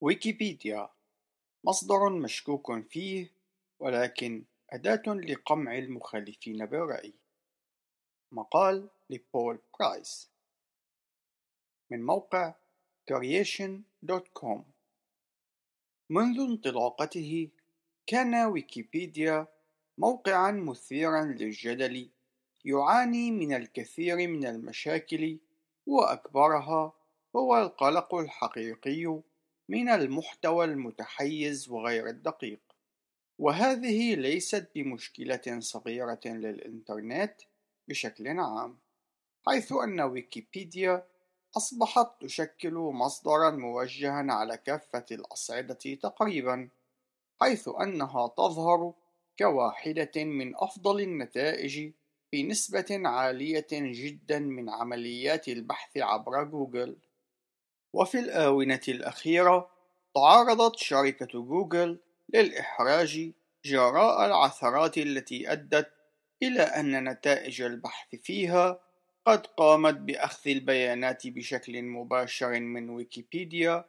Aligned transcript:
ويكيبيديا 0.00 0.88
مصدر 1.64 2.08
مشكوك 2.08 2.88
فيه 2.88 3.32
ولكن 3.78 4.44
أداة 4.70 5.02
لقمع 5.06 5.78
المخالفين 5.78 6.66
بالرأي. 6.66 7.14
مقال 8.32 8.88
لبول 9.10 9.58
برايس. 9.78 10.30
من 11.90 12.02
موقع 12.06 12.54
creation.com 13.12 14.60
منذ 16.10 16.40
انطلاقته 16.40 17.48
كان 18.06 18.34
ويكيبيديا 18.34 19.46
موقعا 19.98 20.50
مثيرا 20.50 21.24
للجدل 21.24 22.10
يعاني 22.64 23.30
من 23.30 23.54
الكثير 23.54 24.16
من 24.16 24.46
المشاكل 24.46 25.38
وأكبرها 25.86 26.92
هو 27.36 27.58
القلق 27.58 28.14
الحقيقي 28.14 29.22
من 29.68 29.88
المحتوى 29.88 30.64
المتحيز 30.64 31.68
وغير 31.68 32.08
الدقيق. 32.08 32.60
وهذه 33.38 34.14
ليست 34.14 34.70
بمشكلة 34.74 35.60
صغيرة 35.60 36.20
للإنترنت 36.24 37.34
بشكل 37.88 38.28
عام 38.28 38.78
حيث 39.46 39.72
أن 39.72 40.00
ويكيبيديا 40.00 41.06
أصبحت 41.56 42.08
تشكل 42.20 42.74
مصدرا 42.74 43.50
موجها 43.50 44.26
على 44.32 44.56
كافة 44.56 45.04
الأصعدة 45.12 45.94
تقريبا 46.02 46.68
حيث 47.40 47.68
أنها 47.80 48.28
تظهر 48.28 48.94
كواحدة 49.38 50.24
من 50.24 50.56
أفضل 50.56 51.00
النتائج 51.00 51.92
بنسبة 52.32 53.00
عالية 53.04 53.66
جدا 53.72 54.38
من 54.38 54.70
عمليات 54.70 55.48
البحث 55.48 55.96
عبر 55.96 56.44
جوجل. 56.44 56.96
وفي 57.94 58.18
الآونة 58.18 58.80
الأخيرة 58.88 59.70
تعرضت 60.14 60.76
شركة 60.76 61.26
جوجل 61.26 61.98
للإحراج 62.34 63.32
جراء 63.64 64.26
العثرات 64.26 64.98
التي 64.98 65.52
أدت 65.52 65.90
إلى 66.42 66.62
أن 66.62 67.08
نتائج 67.08 67.62
البحث 67.62 68.14
فيها 68.14 68.80
قد 69.26 69.46
قامت 69.46 69.94
بأخذ 69.94 70.50
البيانات 70.50 71.26
بشكل 71.26 71.82
مباشر 71.82 72.60
من 72.60 72.90
ويكيبيديا 72.90 73.84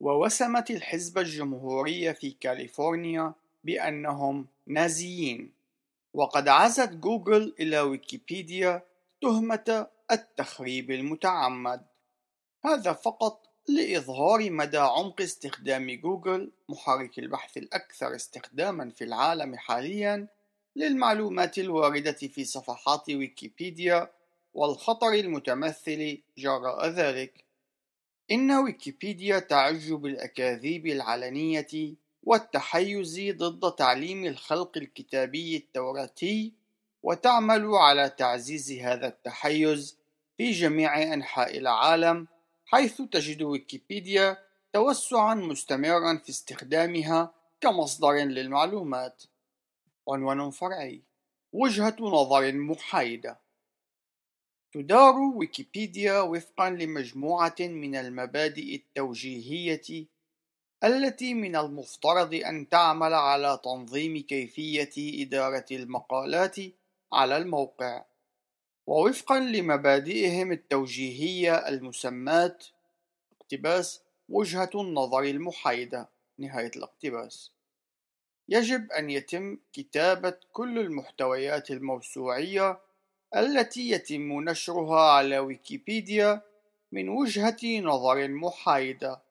ووسمت 0.00 0.70
الحزب 0.70 1.18
الجمهوري 1.18 2.14
في 2.14 2.30
كاليفورنيا 2.30 3.34
بأنهم 3.64 4.46
نازيين. 4.66 5.52
وقد 6.14 6.48
عزت 6.48 6.88
جوجل 6.88 7.54
إلى 7.60 7.80
ويكيبيديا 7.80 8.82
تهمة 9.22 9.86
التخريب 10.10 10.90
المتعمد. 10.90 11.86
هذا 12.64 12.92
فقط 12.92 13.45
لإظهار 13.68 14.50
مدى 14.50 14.78
عمق 14.78 15.20
استخدام 15.20 15.90
جوجل 15.90 16.52
محرك 16.68 17.18
البحث 17.18 17.56
الأكثر 17.56 18.14
استخداما 18.14 18.90
في 18.90 19.04
العالم 19.04 19.56
حاليا 19.56 20.28
للمعلومات 20.76 21.58
الواردة 21.58 22.12
في 22.12 22.44
صفحات 22.44 23.10
ويكيبيديا 23.10 24.10
والخطر 24.54 25.08
المتمثل 25.08 26.22
جراء 26.38 26.88
ذلك. 26.88 27.44
إن 28.30 28.52
ويكيبيديا 28.52 29.38
تعج 29.38 29.92
بالأكاذيب 29.92 30.86
العلنية 30.86 31.94
والتحيز 32.22 33.20
ضد 33.30 33.74
تعليم 33.74 34.24
الخلق 34.24 34.76
الكتابي 34.76 35.56
التوراتي 35.56 36.52
وتعمل 37.02 37.66
على 37.66 38.10
تعزيز 38.10 38.72
هذا 38.72 39.06
التحيز 39.06 39.98
في 40.36 40.50
جميع 40.50 41.14
أنحاء 41.14 41.58
العالم 41.58 42.26
حيث 42.68 43.02
تجد 43.02 43.42
ويكيبيديا 43.42 44.38
توسعا 44.72 45.34
مستمرا 45.34 46.18
في 46.18 46.30
استخدامها 46.30 47.34
كمصدر 47.60 48.12
للمعلومات. 48.12 49.22
عنوان 50.08 50.50
فرعي. 50.50 51.02
وجهة 51.52 51.96
نظر 52.00 52.52
محايدة. 52.52 53.40
تدار 54.72 55.14
ويكيبيديا 55.14 56.20
وفقا 56.20 56.70
لمجموعة 56.70 57.56
من 57.60 57.96
المبادئ 57.96 58.74
التوجيهية 58.74 60.06
التي 60.84 61.34
من 61.34 61.56
المفترض 61.56 62.34
أن 62.34 62.68
تعمل 62.68 63.14
على 63.14 63.60
تنظيم 63.64 64.18
كيفية 64.18 65.22
إدارة 65.22 65.66
المقالات 65.70 66.56
على 67.12 67.36
الموقع. 67.36 68.04
ووفقا 68.86 69.40
لمبادئهم 69.40 70.52
التوجيهية 70.52 71.68
المسماة 71.68 72.58
اقتباس 73.40 74.02
وجهة 74.28 74.70
النظر 74.74 75.22
المحايدة 75.22 76.08
نهاية 76.38 76.70
الاقتباس. 76.76 77.50
يجب 78.48 78.92
أن 78.92 79.10
يتم 79.10 79.58
كتابة 79.72 80.34
كل 80.52 80.78
المحتويات 80.78 81.70
الموسوعية 81.70 82.80
التي 83.36 83.90
يتم 83.90 84.40
نشرها 84.50 85.00
على 85.00 85.38
ويكيبيديا 85.38 86.42
من 86.92 87.08
وجهة 87.08 87.80
نظر 87.80 88.28
محايدة. 88.28 89.22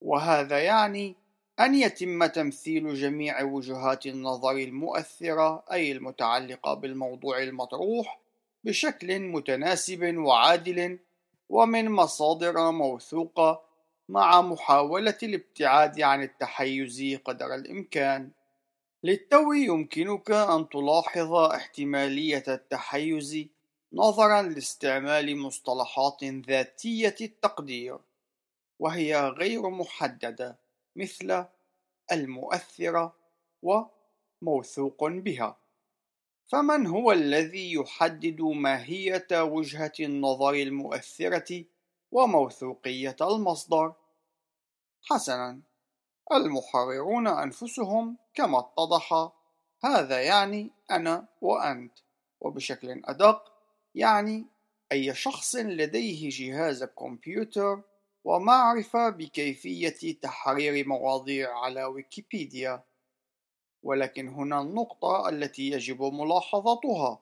وهذا 0.00 0.58
يعني 0.58 1.16
أن 1.60 1.74
يتم 1.74 2.26
تمثيل 2.26 2.94
جميع 2.94 3.42
وجهات 3.42 4.06
النظر 4.06 4.50
المؤثرة 4.50 5.64
أي 5.72 5.92
المتعلقة 5.92 6.74
بالموضوع 6.74 7.42
المطروح 7.42 8.23
بشكل 8.64 9.20
متناسب 9.20 10.16
وعادل 10.16 10.98
ومن 11.48 11.90
مصادر 11.90 12.70
موثوقة 12.70 13.62
مع 14.08 14.40
محاولة 14.40 15.18
الابتعاد 15.22 16.00
عن 16.00 16.22
التحيز 16.22 17.18
قدر 17.24 17.54
الإمكان. 17.54 18.30
للتو 19.02 19.52
يمكنك 19.52 20.30
أن 20.30 20.68
تلاحظ 20.68 21.32
احتمالية 21.32 22.44
التحيز 22.48 23.46
نظرا 23.92 24.42
لاستعمال 24.42 25.36
مصطلحات 25.38 26.24
ذاتية 26.24 27.16
التقدير 27.20 27.98
وهي 28.78 29.28
غير 29.28 29.70
محددة 29.70 30.56
مثل 30.96 31.44
المؤثرة 32.12 33.14
وموثوق 33.62 35.08
بها 35.08 35.63
فمن 36.46 36.86
هو 36.86 37.12
الذي 37.12 37.72
يحدد 37.72 38.40
ماهية 38.40 39.26
وجهة 39.32 39.92
النظر 40.00 40.54
المؤثرة 40.54 41.64
وموثوقية 42.12 43.16
المصدر؟ 43.20 43.94
حسنا 45.02 45.60
المحررون 46.32 47.26
أنفسهم 47.26 48.16
كما 48.34 48.58
اتضح 48.58 49.32
هذا 49.84 50.22
يعني 50.22 50.70
أنا 50.90 51.28
وأنت 51.40 51.98
وبشكل 52.40 53.02
أدق 53.04 53.52
يعني 53.94 54.46
أي 54.92 55.14
شخص 55.14 55.56
لديه 55.56 56.28
جهاز 56.30 56.84
كمبيوتر 56.84 57.82
ومعرفة 58.24 59.08
بكيفية 59.08 60.20
تحرير 60.20 60.88
مواضيع 60.88 61.58
على 61.58 61.84
ويكيبيديا 61.84 62.82
ولكن 63.84 64.28
هنا 64.28 64.60
النقطة 64.60 65.28
التي 65.28 65.70
يجب 65.70 66.02
ملاحظتها. 66.02 67.18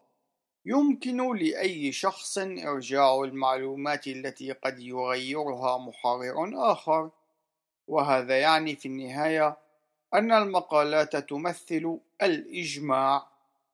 يمكن 0.66 1.36
لأي 1.36 1.92
شخص 1.92 2.38
إرجاع 2.38 3.20
المعلومات 3.20 4.06
التي 4.06 4.52
قد 4.52 4.80
يغيرها 4.80 5.78
محرر 5.78 6.72
آخر 6.72 7.10
وهذا 7.88 8.40
يعني 8.40 8.76
في 8.76 8.86
النهاية 8.86 9.56
أن 10.14 10.32
المقالات 10.32 11.16
تمثل 11.16 11.98
الإجماع 12.22 13.26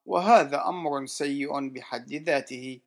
وهذا 0.07 0.69
أمر 0.69 1.07
سيء 1.07 1.69
بحد 1.69 2.13
ذاته 2.13 2.81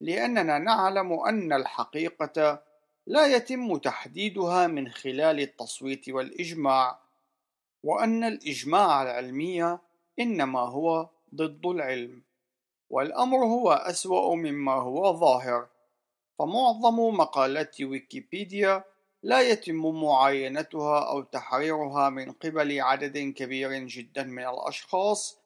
لأننا 0.00 0.58
نعلم 0.58 1.12
أن 1.12 1.52
الحقيقة 1.52 2.62
لا 3.06 3.26
يتم 3.26 3.76
تحديدها 3.76 4.66
من 4.66 4.88
خلال 4.88 5.40
التصويت 5.40 6.08
والإجماع. 6.08 6.98
وأن 7.88 8.24
الإجماع 8.24 9.02
العلمي 9.02 9.78
إنما 10.20 10.60
هو 10.60 11.08
ضد 11.34 11.66
العلم 11.66 12.22
والأمر 12.90 13.38
هو 13.38 13.72
أسوأ 13.72 14.34
مما 14.34 14.72
هو 14.72 15.12
ظاهر. 15.12 15.66
فمعظم 16.38 16.98
مقالات 17.16 17.80
ويكيبيديا 17.80 18.84
لا 19.22 19.40
يتم 19.40 20.02
معاينتها 20.04 21.08
أو 21.10 21.22
تحريرها 21.22 22.10
من 22.10 22.32
قبل 22.32 22.80
عدد 22.80 23.18
كبير 23.18 23.72
جدا 23.72 24.22
من 24.22 24.46
الأشخاص 24.46 25.38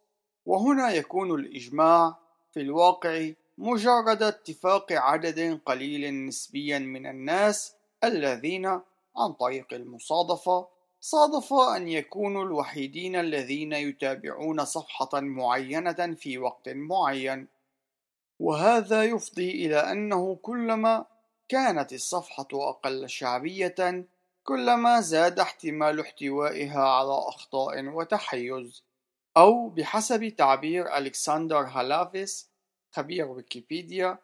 وهنا 0.47 0.91
يكون 0.91 1.41
الإجماع 1.41 2.17
في 2.53 2.61
الواقع 2.61 3.31
مجرد 3.59 4.23
اتفاق 4.23 4.93
عدد 4.93 5.61
قليل 5.67 6.27
نسبيا 6.27 6.79
من 6.79 7.07
الناس 7.07 7.75
الذين 8.05 8.67
عن 9.17 9.33
طريق 9.41 9.67
المصادفة 9.73 10.82
صادف 11.05 11.53
أن 11.53 11.89
يكونوا 11.89 12.45
الوحيدين 12.45 13.17
الذين 13.17 13.73
يتابعون 13.73 14.65
صفحة 14.65 15.21
معينة 15.21 16.15
في 16.15 16.39
وقت 16.39 16.69
معين. 16.69 17.49
وهذا 18.41 19.05
يفضي 19.05 19.51
إلى 19.51 19.77
أنه 19.77 20.37
كلما 20.37 21.07
كانت 21.49 21.93
الصفحة 21.93 22.49
أقل 22.53 23.09
شعبية 23.09 24.07
كلما 24.45 25.01
زاد 25.01 25.41
احتمال 25.41 26.01
احتوائها 26.01 26.81
على 26.81 27.29
أخطاء 27.29 27.85
وتحيز. 27.85 28.83
أو 29.37 29.69
بحسب 29.69 30.29
تعبير 30.29 30.97
ألكسندر 30.97 31.61
هالافيس 31.61 32.51
خبير 32.91 33.29
ويكيبيديا 33.29 34.19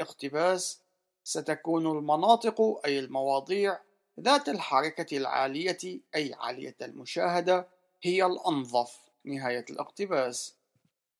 اقتباس 0.00 0.82
ستكون 1.24 1.86
المناطق 1.86 2.80
أي 2.84 2.98
المواضيع 2.98 3.85
ذات 4.20 4.48
الحركة 4.48 5.16
العالية 5.16 6.00
أي 6.14 6.34
عالية 6.34 6.76
المشاهدة 6.82 7.68
هي 8.02 8.26
الأنظف 8.26 8.98
نهاية 9.24 9.64
الاقتباس. 9.70 10.56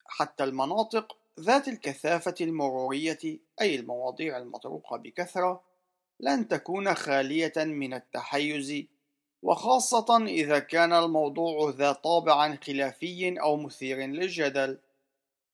حتى 0.06 0.44
المناطق 0.44 1.16
ذات 1.40 1.69
الكثافة 1.69 2.34
المرورية 2.40 3.19
أي 3.60 3.75
المواضيع 3.75 4.38
المطروقة 4.38 4.96
بكثرة 4.96 5.62
لن 6.20 6.48
تكون 6.48 6.94
خالية 6.94 7.52
من 7.56 7.94
التحيز 7.94 8.84
وخاصة 9.42 10.26
إذا 10.26 10.58
كان 10.58 10.92
الموضوع 10.92 11.70
ذا 11.70 11.92
طابع 11.92 12.56
خلافي 12.56 13.40
أو 13.40 13.56
مثير 13.56 13.99
للجدل. 13.99 14.78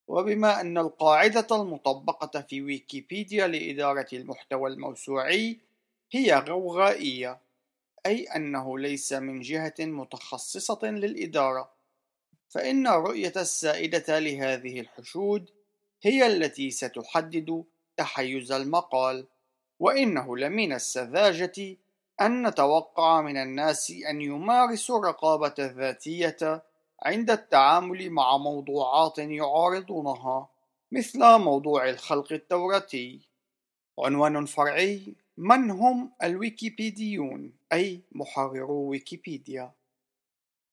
وبما 0.07 0.61
أن 0.61 0.77
القاعدة 0.77 1.47
المطبقة 1.51 2.41
في 2.41 2.61
ويكيبيديا 2.61 3.47
لإدارة 3.47 4.07
المحتوى 4.13 4.69
الموسوعي 4.69 5.59
هي 6.15 6.33
غوغائية 6.33 7.39
أي 8.05 8.23
أنه 8.23 8.79
ليس 8.79 9.13
من 9.13 9.41
جهة 9.41 9.73
متخصصة 9.79 10.79
للإدارة. 10.83 11.69
فإن 12.49 12.87
الرؤية 12.87 13.33
السائدة 13.35 14.19
لهذه 14.19 14.79
الحشود 14.79 15.49
هي 16.03 16.27
التي 16.27 16.71
ستحدد 16.71 17.63
تحيز 17.97 18.51
المقال 18.51 19.25
وإنه 19.79 20.37
لمن 20.37 20.73
السذاجة 20.73 21.77
أن 22.21 22.47
نتوقع 22.47 23.21
من 23.21 23.37
الناس 23.37 23.91
أن 24.09 24.21
يمارسوا 24.21 24.99
الرقابة 24.99 25.53
الذاتية 25.59 26.63
عند 27.03 27.31
التعامل 27.31 28.09
مع 28.09 28.37
موضوعات 28.37 29.17
يعارضونها 29.17 30.49
مثل 30.91 31.19
موضوع 31.19 31.89
الخلق 31.89 32.33
التوراتي. 32.33 33.19
عنوان 33.99 34.45
فرعي 34.45 35.15
من 35.37 35.71
هم 35.71 36.11
الويكيبيديون؟ 36.23 37.53
أي 37.73 38.01
محررو 38.11 38.89
ويكيبيديا. 38.89 39.71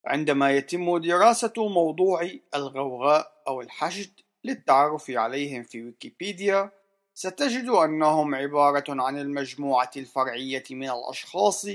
عندما 0.07 0.51
يتم 0.51 0.99
دراسة 0.99 1.53
موضوع 1.57 2.31
الغوغاء 2.55 3.43
أو 3.49 3.61
الحشد 3.61 4.11
للتعرف 4.45 5.11
عليهم 5.11 5.63
في 5.63 5.85
ويكيبيديا 5.85 6.71
ستجد 7.15 7.69
أنهم 7.69 8.35
عبارة 8.35 8.85
عن 8.89 9.19
المجموعة 9.19 9.91
الفرعية 9.97 10.65
من 10.71 10.91
الأشخاص 10.91 11.67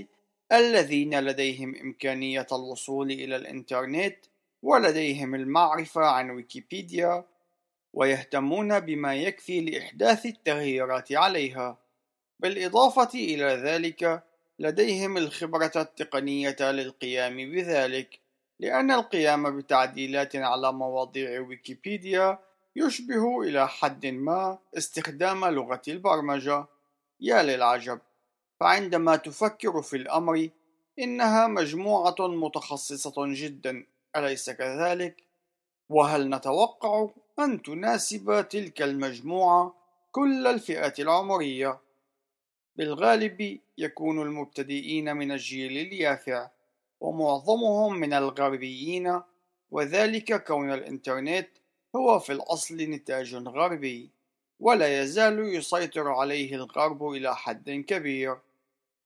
الذين 0.52 1.20
لديهم 1.20 1.76
إمكانية 1.76 2.48
الوصول 2.52 3.12
إلى 3.12 3.36
الإنترنت 3.36 4.18
ولديهم 4.62 5.36
المعرفة 5.36 6.02
عن 6.02 6.30
ويكيبيديا 6.30 7.26
ويهتمون 7.94 8.80
بما 8.80 9.16
يكفي 9.16 9.62
لإحداث 9.62 10.26
التغييرات 10.26 11.12
عليها. 11.12 11.85
بالإضافة 12.40 13.10
إلى 13.14 13.46
ذلك 13.46 14.24
لديهم 14.60 15.18
الخبرة 15.18 15.72
التقنية 15.76 16.56
للقيام 16.60 17.36
بذلك 17.36 18.20
لأن 18.60 18.92
القيام 18.92 19.58
بتعديلات 19.58 20.36
على 20.36 20.74
مواضيع 20.74 21.42
ويكيبيديا 21.42 22.40
يشبه 22.76 23.42
إلى 23.42 23.68
حد 23.68 24.06
ما 24.06 24.58
استخدام 24.78 25.46
لغة 25.46 25.82
البرمجة 25.88 26.66
يا 27.20 27.44
للعجب 27.44 28.00
فعندما 28.60 29.16
تفكر 29.16 29.82
في 29.82 29.98
الأمر 29.98 30.50
إنها 31.00 31.48
مجموعة 31.48 32.16
متخصصة 32.20 33.14
جدا 33.18 33.86
أليس 34.16 34.50
كذلك؟ 34.50 35.24
وهل 35.90 36.30
نتوقع 36.30 37.10
أن 37.40 37.62
تناسب 37.62 38.48
تلك 38.50 38.82
المجموعة 38.82 39.76
كل 40.12 40.48
الفئات 40.48 41.00
العمرية؟ 41.00 41.85
بالغالب 42.76 43.60
يكون 43.78 44.22
المبتدئين 44.22 45.16
من 45.16 45.32
الجيل 45.32 45.88
اليافع 45.88 46.50
ومعظمهم 47.00 48.00
من 48.00 48.14
الغربيين 48.14 49.22
وذلك 49.72 50.44
كون 50.44 50.74
الإنترنت 50.74 51.50
هو 51.96 52.20
في 52.20 52.32
الأصل 52.32 52.76
نتاج 52.76 53.36
غربي 53.36 54.10
ولا 54.60 55.02
يزال 55.02 55.56
يسيطر 55.56 56.12
عليه 56.12 56.56
الغرب 56.56 57.08
إلى 57.08 57.36
حد 57.36 57.70
كبير. 57.88 58.38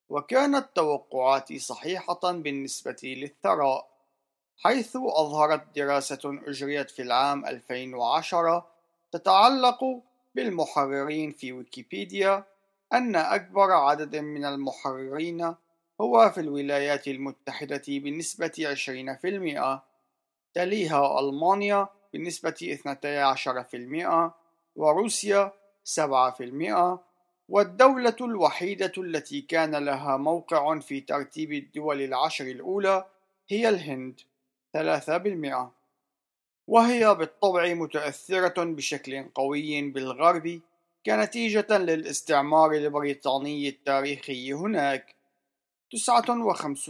وكانت 0.10 0.70
توقعاتي 0.76 1.60
صحيحة 1.60 2.20
بالنسبة 2.32 2.98
للثراء 3.04 3.90
حيث 4.58 4.96
أظهرت 4.96 5.76
دراسة 5.76 6.40
أجريت 6.48 6.90
في 6.90 7.02
العام 7.02 7.46
2010 7.46 8.72
تتعلق 9.12 10.04
بالمحررين 10.36 11.32
في 11.32 11.52
ويكيبيديا 11.52 12.46
أن 12.94 13.16
أكبر 13.16 13.72
عدد 13.72 14.16
من 14.16 14.46
المحررين 14.46 15.56
هو 16.02 16.30
في 16.30 16.40
الولايات 16.42 17.08
المتحدة 17.08 17.84
بنسبة 17.88 18.76
20% 19.78 19.80
تليها 20.54 21.20
ألمانيا 21.20 21.88
بنسبة 22.14 22.78
12% 24.26 24.32
وروسيا 24.76 25.52
7% 25.86 27.00
والدولة 27.50 28.16
الوحيدة 28.22 28.92
التي 28.98 29.42
كان 29.42 29.76
لها 29.76 30.18
موقع 30.18 30.80
في 30.80 31.02
ترتيب 31.02 31.54
الدول 31.54 32.02
العشر 32.02 32.46
الأولى 32.46 33.06
هي 33.50 33.70
الهند 33.70 34.22
3% 34.78 35.56
وهي 36.68 37.16
بالطبع 37.16 37.74
متأثرة 37.74 38.64
بشكل 38.64 39.24
قوي 39.36 39.82
بالغرب 39.82 40.62
كنتيجة 41.06 41.78
للاستعمار 41.78 42.72
البريطاني 42.72 43.70
التاريخي 43.70 44.54
هناك 44.54 45.16
59% 45.96 46.90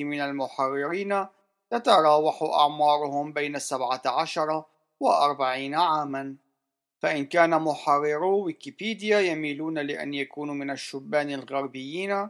من 0.00 0.20
المحررين 0.20 1.26
تتراوح 1.70 2.42
أعمارهم 2.42 3.32
بين 3.32 3.58
17 3.58 4.64
و 5.00 5.08
40 5.10 5.74
عاما 5.74 6.36
فإن 6.98 7.26
كان 7.26 7.62
محررو 7.62 8.44
ويكيبيديا 8.44 9.20
يميلون 9.20 9.78
لأن 9.78 10.14
يكونوا 10.14 10.54
من 10.54 10.70
الشبان 10.70 11.30
الغربيين 11.30 12.28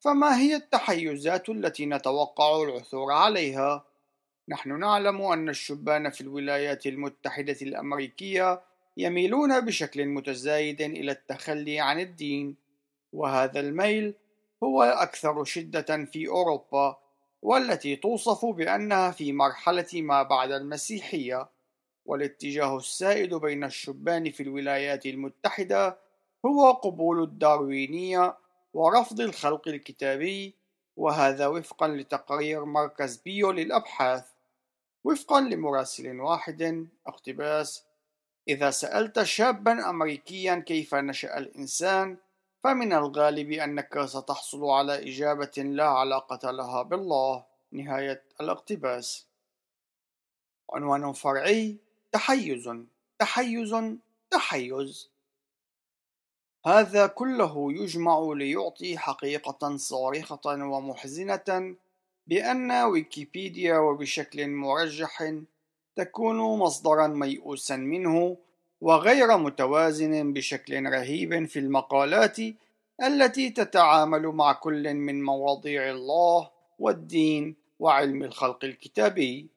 فما 0.00 0.40
هي 0.40 0.56
التحيزات 0.56 1.48
التي 1.48 1.86
نتوقع 1.86 2.62
العثور 2.62 3.12
عليها؟ 3.12 3.84
نحن 4.48 4.78
نعلم 4.78 5.22
أن 5.22 5.48
الشبان 5.48 6.10
في 6.10 6.20
الولايات 6.20 6.86
المتحدة 6.86 7.56
الأمريكية 7.62 8.62
يميلون 8.96 9.60
بشكل 9.60 10.06
متزايد 10.06 10.80
إلى 10.82 11.12
التخلي 11.12 11.80
عن 11.80 12.00
الدين 12.00 12.56
وهذا 13.12 13.60
الميل 13.60 14.14
هو 14.62 14.82
أكثر 14.82 15.44
شدة 15.44 16.04
في 16.04 16.28
أوروبا 16.28 16.96
والتي 17.42 17.96
توصف 17.96 18.44
بأنها 18.44 19.10
في 19.10 19.32
مرحلة 19.32 19.88
ما 19.94 20.22
بعد 20.22 20.52
المسيحية 20.52 21.48
والاتجاه 22.06 22.76
السائد 22.76 23.34
بين 23.34 23.64
الشبان 23.64 24.30
في 24.30 24.42
الولايات 24.42 25.06
المتحدة 25.06 25.98
هو 26.46 26.72
قبول 26.72 27.22
الداروينية 27.22 28.36
ورفض 28.74 29.20
الخلق 29.20 29.68
الكتابي 29.68 30.54
وهذا 30.96 31.46
وفقا 31.46 31.88
لتقرير 31.88 32.64
مركز 32.64 33.16
بيو 33.16 33.50
للأبحاث 33.50 34.24
وفقا 35.04 35.40
لمراسل 35.40 36.20
واحد 36.20 36.88
اقتباس 37.06 37.89
إذا 38.50 38.70
سألت 38.70 39.22
شابا 39.22 39.90
أمريكيا 39.90 40.64
كيف 40.66 40.94
نشأ 40.94 41.38
الإنسان 41.38 42.16
فمن 42.64 42.92
الغالب 42.92 43.52
أنك 43.52 44.04
ستحصل 44.04 44.64
على 44.64 45.08
إجابة 45.08 45.56
لا 45.56 45.88
علاقة 45.88 46.50
لها 46.50 46.82
بالله 46.82 47.44
نهاية 47.72 48.22
الاقتباس. 48.40 49.26
عنوان 50.72 51.12
فرعي 51.12 51.76
تحيز 52.12 52.70
تحيز 53.18 53.74
تحيز. 54.30 55.10
هذا 56.66 57.06
كله 57.06 57.72
يجمع 57.72 58.32
ليعطي 58.36 58.98
حقيقة 58.98 59.76
صارخة 59.76 60.46
ومحزنة 60.46 61.76
بأن 62.26 62.72
ويكيبيديا 62.72 63.78
وبشكل 63.78 64.48
مرجح 64.48 65.34
تكون 65.96 66.36
مصدرا 66.36 67.06
ميؤوسا 67.06 67.76
منه 67.76 68.36
وغير 68.80 69.36
متوازن 69.36 70.32
بشكل 70.32 70.86
رهيب 70.86 71.44
في 71.44 71.58
المقالات 71.58 72.36
التي 73.02 73.50
تتعامل 73.50 74.26
مع 74.26 74.52
كل 74.52 74.94
من 74.94 75.24
مواضيع 75.24 75.90
الله 75.90 76.50
والدين 76.78 77.56
وعلم 77.78 78.22
الخلق 78.22 78.64
الكتابي. 78.64 79.48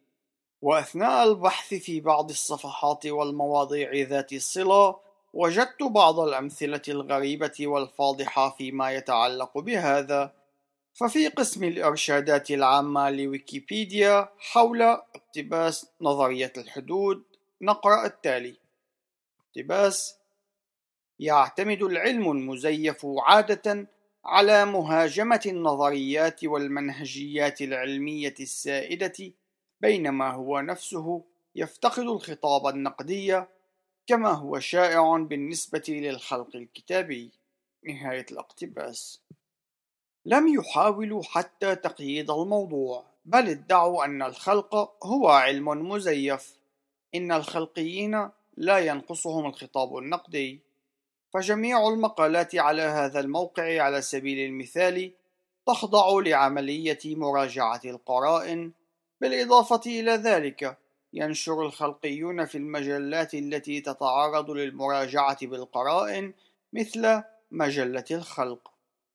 وأثناء 0.62 1.24
البحث 1.24 1.74
في 1.74 2.00
بعض 2.00 2.30
الصفحات 2.30 3.06
والمواضيع 3.06 4.08
ذات 4.08 4.34
الصلة 4.34 4.96
وجدت 5.34 5.84
بعض 5.84 6.20
الأمثلة 6.20 6.82
الغريبة 6.88 7.68
والفاضحة 7.68 8.50
فيما 8.50 8.92
يتعلق 8.92 9.58
بهذا. 9.58 10.43
ففي 10.94 11.28
قسم 11.28 11.64
الإرشادات 11.64 12.52
العامة 12.52 13.10
لويكيبيديا 13.10 14.30
حول 14.38 14.82
اقتباس 14.82 15.88
نظرية 16.02 16.54
الحدود 16.58 17.24
نقرأ 17.62 18.06
التالي 18.06 18.56
اقتباس 19.48 20.16
يعتمد 21.20 21.84
العلم 21.84 22.32
المزيف 22.32 23.06
عادة 23.20 23.88
على 24.26 24.66
مهاجمة 24.66 25.42
النظريات 25.46 26.44
والمنهجيات 26.44 27.62
العلمية 27.62 28.36
السائدة 28.40 29.32
بينما 29.82 30.32
هو 30.32 30.60
نفسه 30.60 31.24
يفتقد 31.56 32.04
الخطاب 32.04 32.68
النقدي 32.68 33.44
كما 34.08 34.32
هو 34.32 34.60
شائع 34.60 35.18
بالنسبة 35.18 35.84
للخلق 35.88 36.56
الكتابي. 36.56 37.32
نهاية 37.84 38.26
الاقتباس. 38.32 39.22
لم 40.26 40.48
يحاولوا 40.48 41.24
حتى 41.24 41.76
تقييد 41.76 42.32
الموضوع 42.32 43.06
بل 43.26 43.50
ادعوا 43.50 44.06
أن 44.06 44.22
الخلق 44.22 44.76
هو 45.06 45.30
علم 45.30 45.68
مزيف. 45.68 46.58
إن 47.16 47.32
الخلقيين 47.32 48.30
لا 48.58 48.78
ينقصهم 48.78 49.46
الخطاب 49.46 49.98
النقدي. 49.98 50.62
فجميع 51.34 51.88
المقالات 51.88 52.56
على 52.56 52.82
هذا 52.82 53.20
الموقع 53.20 53.82
على 53.82 54.02
سبيل 54.02 54.40
المثال 54.50 55.12
تخضع 55.68 56.20
لعملية 56.20 57.00
مراجعة 57.06 57.82
القرائن 57.86 58.72
بالإضافة 59.22 59.82
إلى 59.86 60.12
ذلك 60.12 60.78
ينشر 61.14 61.66
الخلقيون 61.66 62.46
في 62.46 62.58
المجلات 62.58 63.34
التي 63.34 63.82
تتعرض 63.82 64.52
للمراجعة 64.52 65.48
بالقرائن 65.48 66.34
مثل 66.74 67.22
مجلة 67.52 68.06
الخلق. 68.12 68.73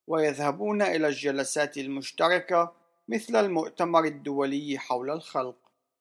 ويذهبون 0.08 0.82
إلى 0.82 1.08
الجلسات 1.08 1.78
المشتركة 1.78 2.72
مثل 3.08 3.36
المؤتمر 3.36 4.04
الدولي 4.04 4.78
حول 4.78 5.10
الخلق 5.10 5.56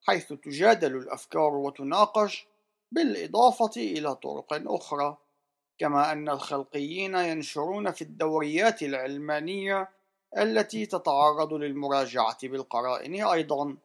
حيث 0.08 0.34
تجادل 0.34 0.96
الأفكار 0.96 1.56
وتناقش 1.56 2.48
بالإضافة 2.92 3.72
إلى 3.78 4.16
طرق 4.16 4.48
أخرى. 4.52 5.18
كما 5.78 6.12
أن 6.12 6.30
الخلقيين 6.30 7.16
ينشرون 7.16 7.92
في 7.92 8.02
الدوريات 8.02 8.84
العلمانية 8.84 9.90
التي 10.38 10.86
تتعرض 10.86 11.54
للمراجعة 11.54 12.48
بالقرائن 12.48 13.24
أيضا. 13.24 13.78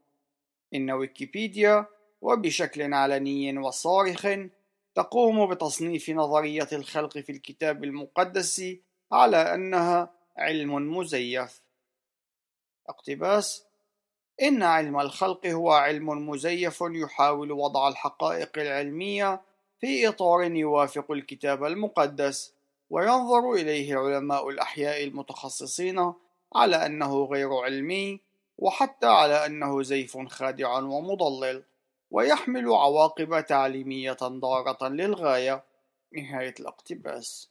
إن 0.74 0.90
ويكيبيديا 0.90 1.86
وبشكل 2.20 2.94
علني 2.94 3.58
وصارخ 3.58 4.26
تقوم 4.94 5.50
بتصنيف 5.50 6.10
نظرية 6.10 6.68
الخلق 6.72 7.18
في 7.18 7.32
الكتاب 7.32 7.84
المقدس 7.84 8.62
على 9.12 9.36
أنها 9.36 10.10
علم 10.36 10.96
مزيف. 10.96 11.62
اقتباس 12.88 13.64
إن 14.42 14.62
علم 14.62 15.00
الخلق 15.00 15.46
هو 15.46 15.72
علم 15.72 16.28
مزيف 16.28 16.78
يحاول 16.80 17.52
وضع 17.52 17.88
الحقائق 17.88 18.58
العلمية 18.58 19.40
في 19.80 20.08
إطار 20.08 20.42
يوافق 20.42 21.12
الكتاب 21.12 21.64
المقدس 21.64 22.54
وينظر 22.90 23.52
إليه 23.52 23.96
علماء 23.96 24.48
الأحياء 24.48 25.04
المتخصصين 25.04 26.12
على 26.54 26.86
أنه 26.86 27.24
غير 27.24 27.54
علمي 27.54 28.20
وحتى 28.58 29.06
على 29.06 29.46
أنه 29.46 29.82
زيف 29.82 30.18
خادع 30.18 30.78
ومضلل 30.78 31.64
ويحمل 32.10 32.66
عواقب 32.66 33.46
تعليمية 33.46 34.16
ضارة 34.22 34.88
للغاية. 34.88 35.64
نهاية 36.12 36.54
الاقتباس. 36.60 37.50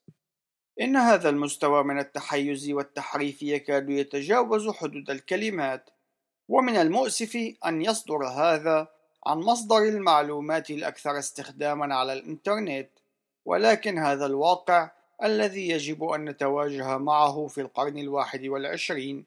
إن 0.80 0.96
هذا 0.96 1.30
المستوى 1.30 1.84
من 1.84 2.00
التحيز 2.00 2.70
والتحريف 2.70 3.44
يكاد 3.44 3.90
يتجاوز 3.90 4.70
حدود 4.70 5.10
الكلمات 5.10 5.90
ومن 6.48 6.76
المؤسف 6.76 7.38
أن 7.66 7.82
يصدر 7.82 8.26
هذا 8.28 8.88
عن 9.26 9.38
مصدر 9.38 9.78
المعلومات 9.78 10.70
الأكثر 10.70 11.20
استخداما 11.20 11.96
على 11.96 12.14
الإنترنت 12.14 12.90
ولكن 13.46 13.98
هذا 13.98 14.26
الواقع 14.26 14.92
الذي 15.24 15.70
يجب 15.70 16.04
أن 16.04 16.26
نتواجه 16.26 16.98
معه 16.98 17.48
في 17.48 17.62
القرن 17.62 17.98
الواحد 17.98 18.46
والعشرين. 18.46 19.26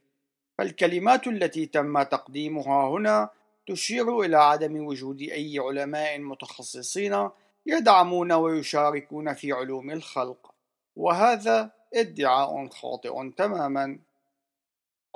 فالكلمات 0.59 1.27
التي 1.27 1.67
تم 1.67 2.03
تقديمها 2.03 2.89
هنا 2.89 3.29
تشير 3.67 4.21
إلى 4.21 4.37
عدم 4.37 4.87
وجود 4.87 5.21
أي 5.21 5.59
علماء 5.59 6.19
متخصصين 6.19 7.29
يدعمون 7.67 8.33
ويشاركون 8.33 9.35
في 9.35 9.53
علوم 9.53 9.91
الخلق. 9.91 10.53
وهذا 10.97 11.71
ادعاء 11.95 12.69
خاطئ 12.69 13.31
تماما. 13.37 13.99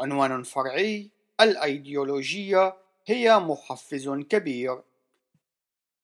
عنوان 0.01 0.43
فرعي 0.43 1.11
الأيديولوجية 1.41 2.75
هي 3.07 3.39
محفز 3.39 4.09
كبير. 4.09 4.83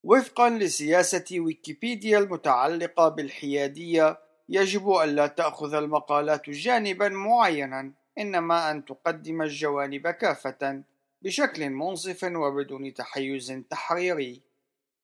وفقا 0.04 0.50
لسياسة 0.50 1.24
ويكيبيديا 1.32 2.18
المتعلقة 2.18 3.08
بالحيادية 3.08 4.18
يجب 4.48 4.90
ألا 4.90 5.26
تأخذ 5.26 5.74
المقالات 5.74 6.50
جانبا 6.50 7.08
معينا 7.08 7.92
إنما 8.18 8.70
أن 8.70 8.84
تقدم 8.84 9.42
الجوانب 9.42 10.08
كافة 10.08 10.82
بشكل 11.22 11.70
منصف 11.70 12.24
وبدون 12.24 12.94
تحيز 12.94 13.62
تحريري. 13.70 14.40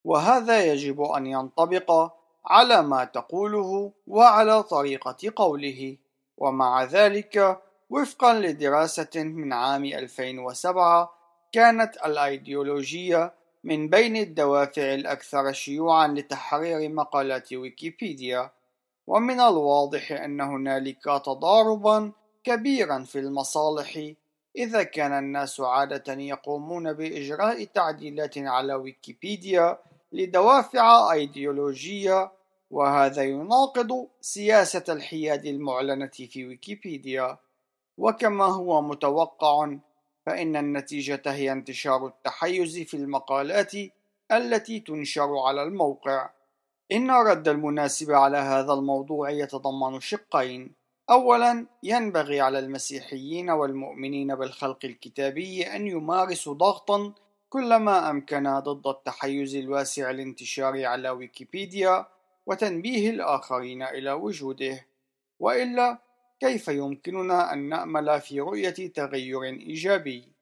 وهذا 0.05 0.65
يجب 0.73 1.03
أن 1.03 1.27
ينطبق 1.27 2.13
على 2.51 2.83
ما 2.83 3.05
تقوله 3.05 3.93
وعلى 4.07 4.63
طريقة 4.63 5.17
قوله. 5.37 5.97
ومع 6.39 6.85
ذلك 6.85 7.61
وفقا 7.91 8.35
لدراسة 8.35 9.15
من 9.17 9.53
عام 9.53 9.85
2007 9.85 11.13
كانت 11.53 11.97
الأيديولوجية 12.07 13.35
من 13.65 13.89
بين 13.89 14.17
الدوافع 14.17 14.95
الأكثر 14.95 15.53
شيوعا 15.53 16.09
لتحرير 16.09 16.89
مقالات 16.89 17.53
ويكيبيديا. 17.53 18.51
ومن 19.07 19.41
الواضح 19.41 20.13
أن 20.13 20.41
هنالك 20.41 21.05
تضاربا 21.05 22.13
كبيرا 22.45 23.05
في 23.05 23.19
المصالح 23.19 24.13
إذا 24.57 24.83
كان 24.83 25.13
الناس 25.13 25.61
عادة 25.61 26.13
يقومون 26.13 26.93
بإجراء 26.93 27.65
تعديلات 27.65 28.39
على 28.39 28.75
ويكيبيديا 28.75 29.79
لدوافع 30.13 31.13
أيديولوجية 31.13 32.40
وهذا 32.71 33.23
يناقض 33.23 34.07
سياسة 34.21 34.85
الحياد 34.89 35.47
المعلنة 35.47 36.07
في 36.07 36.47
ويكيبيديا. 36.47 37.39
وكما 37.99 38.45
هو 38.45 38.83
متوقع 38.83 39.77
فإن 40.27 40.57
النتيجة 40.57 41.23
هي 41.27 41.53
انتشار 41.53 42.07
التحيز 42.07 42.79
في 42.79 42.95
المقالات 42.95 43.73
التي 44.33 44.81
تنشر 44.81 45.39
على 45.39 45.63
الموقع. 45.63 46.31
إن 46.93 47.11
الرد 47.11 47.49
المناسب 47.49 48.11
على 48.11 48.37
هذا 48.37 48.73
الموضوع 48.73 49.31
يتضمن 49.31 50.01
شقين. 50.01 50.73
أولا 51.11 51.67
ينبغي 51.83 52.41
على 52.41 52.59
المسيحيين 52.59 53.51
والمؤمنين 53.51 54.35
بالخلق 54.35 54.79
الكتابي 54.85 55.63
أن 55.63 55.87
يمارسوا 55.87 56.55
ضغطا 56.55 57.13
كلما 57.49 58.11
أمكن 58.11 58.59
ضد 58.59 58.87
التحيز 58.87 59.57
الواسع 59.57 60.11
الانتشار 60.11 60.87
على 60.87 61.11
ويكيبيديا. 61.11 62.07
وتنبيه 62.51 63.11
الآخرين 63.11 63.83
إلى 63.83 64.13
وجوده 64.13 64.87
وإلا 65.39 65.99
كيف 66.41 66.69
يمكننا 66.69 67.53
أن 67.53 67.69
نأمل 67.69 68.21
في 68.21 68.41
رؤية 68.41 68.93
تغير 68.95 69.43
إيجابي؟ 69.45 70.33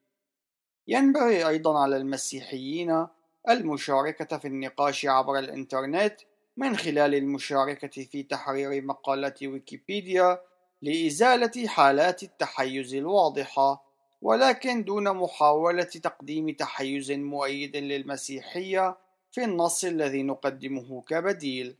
ينبغي 0.88 1.48
أيضا 1.48 1.78
على 1.78 1.96
المسيحيين 1.96 3.06
المشاركة 3.48 4.38
في 4.38 4.48
النقاش 4.48 5.06
عبر 5.06 5.38
الإنترنت 5.38 6.16
من 6.56 6.76
خلال 6.76 7.14
المشاركة 7.14 8.02
في 8.04 8.22
تحرير 8.22 8.84
مقالات 8.84 9.42
ويكيبيديا 9.42 10.40
لإزالة 10.82 11.66
حالات 11.66 12.22
التحيز 12.22 12.94
الواضحة 12.94 13.84
ولكن 14.22 14.84
دون 14.84 15.16
محاولة 15.16 15.82
تقديم 15.82 16.50
تحيز 16.50 17.12
مؤيد 17.12 17.76
للمسيحية 17.76 18.96
في 19.30 19.44
النص 19.44 19.84
الذي 19.84 20.22
نقدمه 20.22 21.02
كبديل 21.02 21.76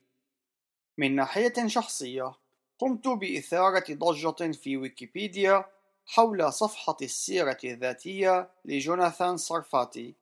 من 0.99 1.17
ناحية 1.17 1.67
شخصية 1.67 2.33
قمت 2.78 3.09
بإثارة 3.09 3.85
ضجة 3.90 4.52
في 4.52 4.76
ويكيبيديا 4.76 5.64
حول 6.07 6.52
صفحة 6.52 6.97
السيرة 7.02 7.59
الذاتية 7.64 8.50
لجوناثان 8.64 9.37
صرفاتي 9.37 10.14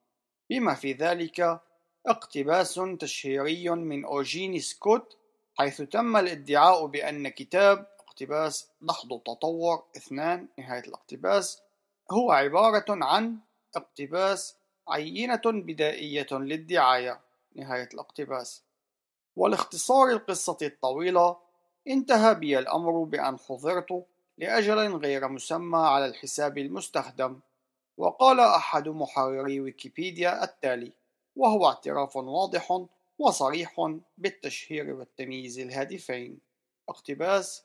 بما 0.49 0.73
في 0.73 0.93
ذلك 0.93 1.61
اقتباس 2.05 2.81
تشهيري 2.99 3.69
من 3.69 4.05
أوجيني 4.05 4.59
سكوت 4.59 5.17
حيث 5.55 5.81
تم 5.81 6.17
الادعاء 6.17 6.85
بأن 6.85 7.27
كتاب 7.27 7.87
اقتباس 7.99 8.69
لحظ 8.81 9.13
التطور 9.13 9.83
اثنان 9.97 10.47
نهاية 10.59 10.83
الاقتباس 10.87 11.61
هو 12.11 12.31
عبارة 12.31 12.85
عن 12.89 13.37
اقتباس 13.75 14.55
عينة 14.87 15.41
بدائية 15.45 16.27
للدعاية 16.31 17.21
نهاية 17.55 17.89
الاقتباس. 17.93 18.66
ولاختصار 19.37 20.09
القصة 20.09 20.57
الطويلة 20.61 21.37
انتهى 21.87 22.35
بي 22.35 22.59
الأمر 22.59 23.03
بأن 23.03 23.39
حضرت 23.39 24.05
لأجل 24.37 24.95
غير 24.95 25.27
مسمى 25.27 25.77
على 25.77 26.05
الحساب 26.05 26.57
المستخدم. 26.57 27.39
وقال 27.97 28.39
أحد 28.39 28.89
محرري 28.89 29.59
ويكيبيديا 29.59 30.43
التالي 30.43 30.91
وهو 31.35 31.67
اعتراف 31.67 32.15
واضح 32.15 32.85
وصريح 33.19 33.97
بالتشهير 34.17 34.93
والتمييز 34.93 35.59
الهادفين. 35.59 36.39
اقتباس 36.89 37.63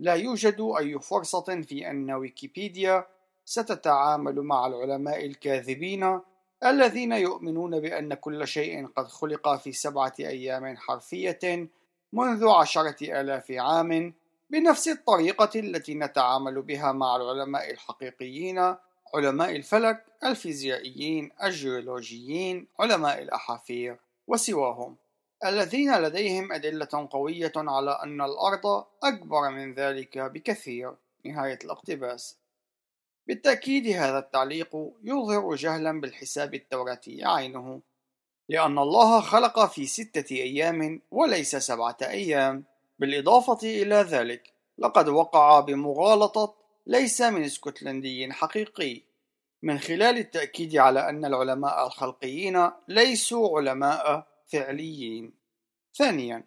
لا 0.00 0.14
يوجد 0.14 0.74
أي 0.78 0.98
فرصة 0.98 1.62
في 1.62 1.90
أن 1.90 2.10
ويكيبيديا 2.10 3.06
ستتعامل 3.44 4.42
مع 4.42 4.66
العلماء 4.66 5.26
الكاذبين 5.26 6.20
الذين 6.64 7.12
يؤمنون 7.12 7.80
بأن 7.80 8.14
كل 8.14 8.46
شيء 8.46 8.86
قد 8.86 9.06
خلق 9.06 9.56
في 9.56 9.72
سبعة 9.72 10.14
أيام 10.20 10.76
حرفية 10.76 11.68
منذ 12.12 12.48
عشرة 12.48 13.20
آلاف 13.20 13.50
عام 13.50 14.14
بنفس 14.50 14.88
الطريقة 14.88 15.60
التي 15.60 15.94
نتعامل 15.94 16.62
بها 16.62 16.92
مع 16.92 17.16
العلماء 17.16 17.70
الحقيقيين 17.70 18.76
علماء 19.14 19.56
الفلك 19.56 20.04
الفيزيائيين 20.24 21.30
الجيولوجيين 21.42 22.66
علماء 22.80 23.22
الأحافير 23.22 23.96
وسواهم. 24.26 24.96
الذين 25.44 25.96
لديهم 25.98 26.52
أدلة 26.52 27.08
قوية 27.10 27.52
على 27.56 27.90
أن 28.02 28.20
الأرض 28.20 28.84
أكبر 29.02 29.50
من 29.50 29.74
ذلك 29.74 30.18
بكثير. 30.18 30.94
نهاية 31.24 31.58
الاقتباس. 31.64 32.36
بالتأكيد 33.26 33.86
هذا 33.86 34.18
التعليق 34.18 34.76
يظهر 35.04 35.54
جهلا 35.54 36.00
بالحساب 36.00 36.54
التوراتي 36.54 37.24
عينه 37.24 37.80
لأن 38.48 38.78
الله 38.78 39.20
خلق 39.20 39.64
في 39.64 39.86
ستة 39.86 40.34
أيام 40.34 41.02
وليس 41.10 41.56
سبعة 41.56 41.96
أيام. 42.02 42.64
بالإضافة 42.98 43.58
إلى 43.62 43.94
ذلك 43.94 44.52
لقد 44.78 45.08
وقع 45.08 45.60
بمغالطة 45.60 46.54
ليس 46.86 47.20
من 47.22 47.44
اسكتلندي 47.44 48.32
حقيقي. 48.32 49.02
من 49.62 49.78
خلال 49.78 50.18
التأكيد 50.18 50.76
على 50.76 51.08
أن 51.08 51.24
العلماء 51.24 51.86
الخلقيين 51.86 52.70
ليسوا 52.88 53.58
علماء 53.58 54.26
فعليين. 54.46 55.32
ثانيا 55.94 56.44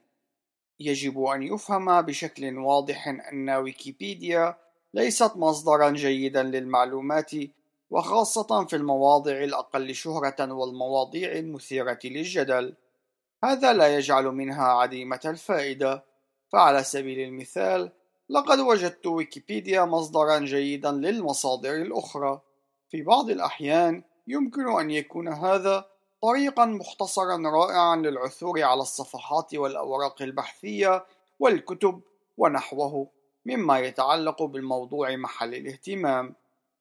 يجب 0.80 1.24
أن 1.24 1.44
يفهم 1.44 2.02
بشكل 2.02 2.58
واضح 2.58 3.08
أن 3.08 3.50
ويكيبيديا 3.50 4.58
ليست 4.94 5.32
مصدرا 5.36 5.90
جيدا 5.90 6.44
للمعلومات 6.44 7.32
وخاصة 7.90 8.66
في 8.66 8.76
المواضع 8.76 9.32
الأقل 9.32 9.96
شهرة 9.96 10.54
والمواضيع 10.54 11.32
المثيرة 11.32 12.00
للجدل. 12.04 12.76
هذا 13.44 13.74
لا 13.74 13.96
يجعل 13.96 14.26
منها 14.26 14.64
عديمة 14.64 15.20
الفائدة. 15.26 16.04
فعلى 16.50 16.84
سبيل 16.84 17.20
المثال 17.20 17.92
لقد 18.30 18.60
وجدت 18.60 19.08
ويكيبيديا 19.08 19.86
مصدرا 19.86 20.40
جيدا 20.40 20.92
للمصادر 20.92 21.76
الأخرى. 21.76 22.42
في 22.90 23.02
بعض 23.02 23.30
الأحيان 23.30 24.04
يمكن 24.28 24.80
أن 24.80 24.92
يكون 24.92 25.28
هذا 25.28 25.86
طريقا 26.22 26.66
مختصرا 26.66 27.38
رائعا 27.38 27.96
للعثور 27.96 28.64
على 28.64 28.82
الصفحات 28.82 29.56
والأوراق 29.56 30.22
البحثية 30.22 31.06
والكتب 31.40 32.02
ونحوه. 32.38 33.17
مما 33.48 33.80
يتعلق 33.80 34.44
بالموضوع 34.44 35.16
محل 35.16 35.56
الاهتمام. 35.56 36.36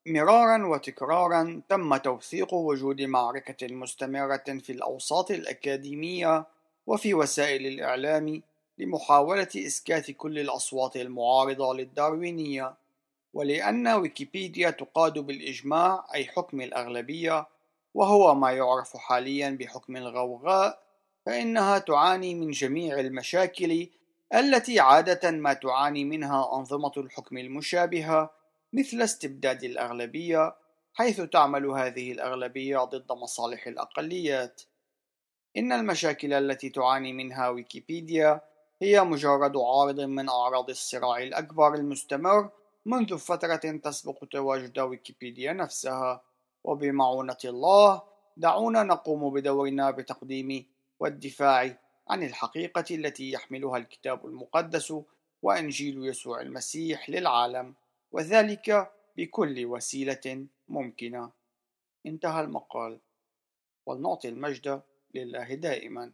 مرارا 0.06 0.66
وتكرارا 0.66 1.62
تم 1.68 1.96
توثيق 1.96 2.54
وجود 2.54 3.02
معركة 3.02 3.75
مستمرة 3.75 4.44
في 4.62 4.73
الأوساط 4.73 5.30
الأكاديمية 5.30 6.46
وفي 6.87 7.14
وسائل 7.14 7.66
الإعلام 7.66 8.42
لمحاولة 8.78 9.49
إسكات 9.56 10.11
كل 10.11 10.38
الأصوات 10.38 10.96
المعارضة 10.96 11.75
للداروينية. 11.75 12.75
ولأن 13.35 13.88
ويكيبيديا 13.88 14.70
تقاد 14.70 15.18
بالإجماع 15.18 16.04
أي 16.14 16.25
حكم 16.25 16.61
الأغلبية 16.61 17.46
وهو 17.94 18.35
ما 18.35 18.50
يعرف 18.52 18.96
حاليا 18.96 19.50
بحكم 19.61 19.96
الغوغاء 19.96 20.83
فإنها 21.26 21.79
تعاني 21.79 22.35
من 22.35 22.50
جميع 22.50 23.00
المشاكل 23.00 23.88
التي 24.34 24.80
عادة 24.80 25.30
ما 25.30 25.52
تعاني 25.52 26.04
منها 26.04 26.58
أنظمة 26.58 26.92
الحكم 26.96 27.38
المشابهة 27.38 28.30
مثل 28.72 29.02
استبداد 29.02 29.64
الأغلبية 29.64 30.54
حيث 30.94 31.20
تعمل 31.20 31.66
هذه 31.66 32.12
الأغلبية 32.12 32.78
ضد 32.78 33.12
مصالح 33.12 33.66
الأقليات. 33.66 34.62
إن 35.56 35.72
المشاكل 35.72 36.32
التي 36.32 36.70
تعاني 36.70 37.12
منها 37.12 37.48
ويكيبيديا 37.48 38.40
هي 38.82 39.00
مجرد 39.00 39.56
عارض 39.56 40.00
من 40.00 40.28
أعراض 40.28 40.70
الصراع 40.70 41.22
الأكبر 41.22 41.74
المستمر 41.74 42.50
منذ 42.86 43.18
فترة 43.18 43.56
تسبق 43.56 44.24
تواجد 44.30 44.78
ويكيبيديا 44.78 45.52
نفسها. 45.52 46.22
وبمعونة 46.64 47.36
الله 47.44 48.02
دعونا 48.36 48.82
نقوم 48.82 49.30
بدورنا 49.34 49.90
بتقديم 49.90 50.66
والدفاع 51.00 51.78
عن 52.09 52.23
الحقيقة 52.23 52.85
التي 52.90 53.31
يحملها 53.31 53.77
الكتاب 53.79 54.27
المقدس 54.27 54.95
وإنجيل 55.42 56.05
يسوع 56.05 56.40
المسيح 56.40 57.11
للعالم 57.11 57.75
وذلك 58.12 58.92
بكل 59.16 59.66
وسيلة 59.66 60.47
ممكنة. 60.69 61.31
انتهى 62.07 62.40
المقال. 62.45 63.01
ولنعطي 63.87 64.29
المجد 64.29 64.83
لله 65.14 65.55
دائما. 65.55 66.12